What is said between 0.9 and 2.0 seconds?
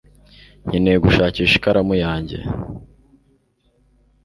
gushakisha ikaramu